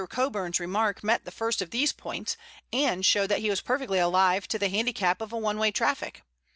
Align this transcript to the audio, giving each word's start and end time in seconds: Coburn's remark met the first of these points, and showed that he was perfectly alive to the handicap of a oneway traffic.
Coburn's 0.09 0.59
remark 0.59 1.03
met 1.03 1.25
the 1.25 1.31
first 1.31 1.61
of 1.61 1.69
these 1.69 1.93
points, 1.93 2.35
and 2.73 3.05
showed 3.05 3.27
that 3.27 3.37
he 3.41 3.51
was 3.51 3.61
perfectly 3.61 3.99
alive 3.99 4.47
to 4.47 4.57
the 4.57 4.67
handicap 4.69 5.21
of 5.21 5.31
a 5.31 5.35
oneway 5.37 5.71
traffic. 5.71 6.23